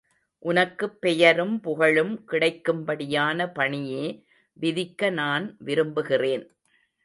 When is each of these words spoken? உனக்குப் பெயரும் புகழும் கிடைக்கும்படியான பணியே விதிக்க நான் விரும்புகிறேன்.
உனக்குப் 0.45 1.01
பெயரும் 1.01 1.59
புகழும் 1.59 2.23
கிடைக்கும்படியான 2.31 3.53
பணியே 3.53 4.05
விதிக்க 4.59 5.09
நான் 5.11 5.55
விரும்புகிறேன். 5.59 6.45